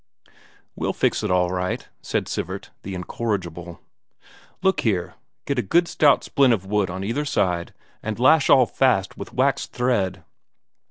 "We'll 0.75 0.93
fix 0.93 1.21
it 1.21 1.29
all 1.29 1.49
right," 1.51 1.87
said 2.01 2.27
Sivert, 2.27 2.71
the 2.81 2.95
incorrigible. 2.95 3.81
"Look 4.63 4.79
here, 4.81 5.13
get 5.45 5.59
a 5.59 5.61
good 5.61 5.87
stout 5.87 6.23
splint 6.23 6.55
of 6.55 6.65
wood 6.65 6.89
on 6.89 7.03
either 7.03 7.23
side, 7.23 7.71
and 8.01 8.17
lash 8.19 8.49
all 8.49 8.65
fast 8.65 9.15
with 9.15 9.31
waxed 9.31 9.73
thread...." 9.73 10.23